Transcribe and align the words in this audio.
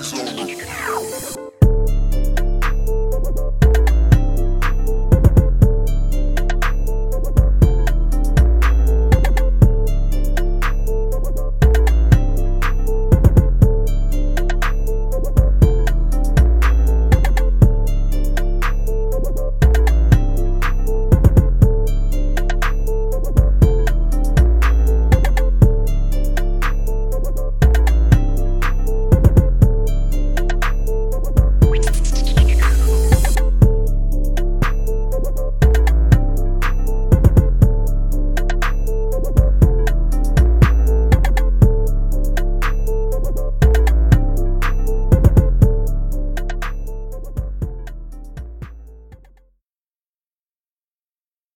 Music. 0.00 1.49